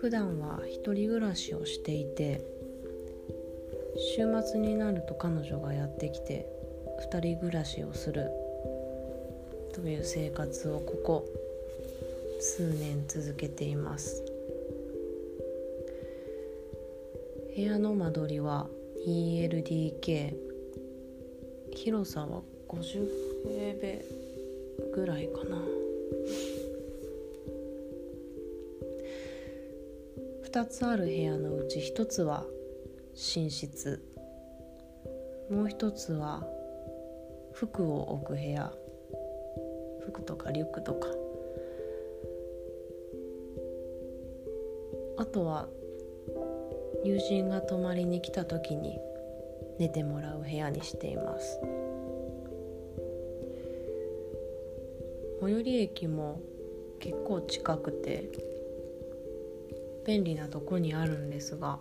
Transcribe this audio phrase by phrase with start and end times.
[0.00, 2.40] 普段は一人暮らしをしていて
[4.16, 6.46] 週末になると彼女がやってきて
[7.12, 8.30] 2人暮らしをする
[9.74, 11.28] という生活をここ
[12.40, 14.24] 数年続けています。
[17.54, 18.68] 部屋の間取りは
[19.06, 20.34] ELDK
[21.74, 23.06] 広さは50
[23.46, 24.04] 平米
[24.94, 25.58] ぐらいかな。
[30.52, 32.44] 2つある部屋のうち1つは
[33.14, 34.02] 寝室。
[35.48, 36.44] もう1つは
[37.52, 38.72] 服を置く部屋。
[40.00, 41.06] 服とかリュックとか。
[45.18, 45.68] あとは
[47.04, 48.98] 友人が泊まりに来た時に
[49.78, 51.60] 寝てもらう部屋にしています。
[55.40, 56.40] 最寄り駅も
[56.98, 58.28] 結構近くて
[60.10, 61.78] 便利なとこにあるんですが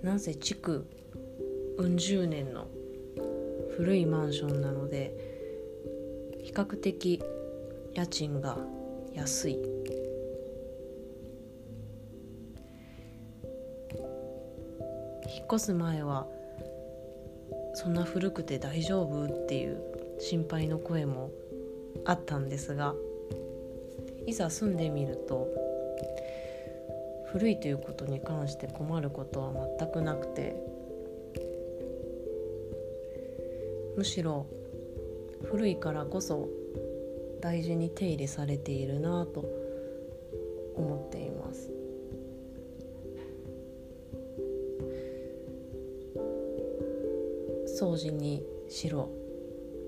[0.00, 0.86] なぜ築
[1.76, 2.68] うん十年の
[3.76, 5.12] 古いマンションなので
[6.44, 7.20] 比較的
[7.94, 8.58] 家賃が
[9.12, 9.54] 安い。
[9.54, 9.60] 引
[15.42, 16.28] っ越す前は
[17.74, 19.82] そんな古くて大丈夫っていう
[20.20, 21.32] 心配の声も
[22.04, 22.94] あったんですが
[24.30, 25.48] いざ住んでみると
[27.32, 30.54] 古いということに関して困ることは全くなくて
[33.96, 34.46] むしろ
[35.42, 36.48] 古いからこそ
[37.40, 39.40] 大事に手入れされているなと
[40.76, 41.70] 思っています。
[47.80, 49.10] 掃除にしろ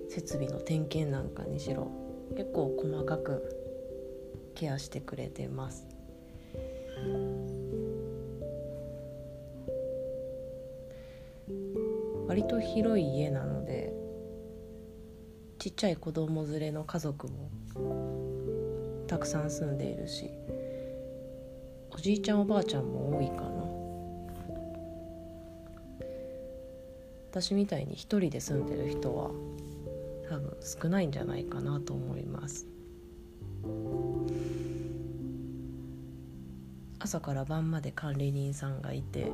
[0.09, 1.91] 設備の点検なんかにしろ
[2.37, 3.62] 結構細かく
[4.55, 5.87] ケアしてくれてます。
[12.29, 13.93] 割と広い家なので
[15.59, 17.51] ちっちゃい子供連れの家族も
[19.07, 20.31] たくさん住んでいるし
[21.91, 23.63] おじいちゃんおばあちゃんも多いかな。
[27.31, 29.31] 私みたいに一人で住んでる人は
[30.29, 32.67] 多分少ないんじゃないかなと思います。
[36.99, 39.31] 朝から晩まで管理人さんがいて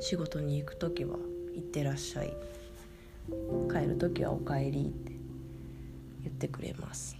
[0.00, 1.16] 仕事に行く時は
[1.54, 2.32] 「行ってらっしゃい」
[3.70, 5.12] 帰る時は「おかえり」って
[6.22, 7.16] 言ってくれます。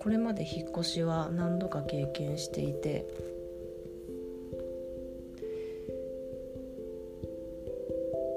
[0.00, 3.06] これまで引っ越しは何度か経験していて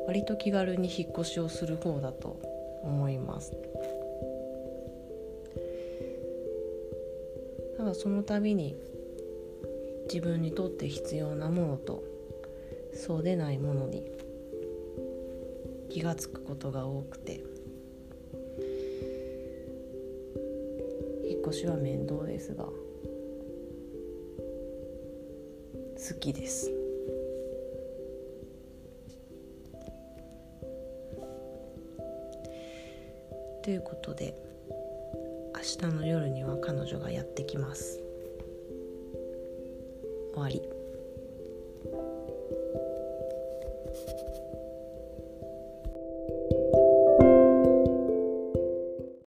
[0.08, 2.40] 割と気軽に引っ越しをする方だと
[2.84, 3.54] 思います。
[7.78, 8.76] ただその度に
[10.08, 12.04] 自分にとって必要なものと
[12.94, 14.06] そうでないものに
[15.90, 17.44] 気が付くことが多くて
[21.30, 22.74] 引っ越しは面倒ですが好
[26.20, 26.83] きです。
[33.64, 34.36] ということで
[35.56, 38.02] 明日の夜には彼女がやってきます。
[40.34, 40.73] 終わり。